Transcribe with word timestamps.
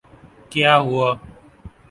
کیا 0.51 0.73
ہوا؟ 0.85 1.09